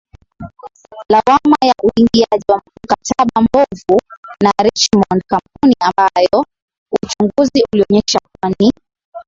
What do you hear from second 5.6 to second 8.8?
ambayo uchunguzi ulionyesha kuwa ni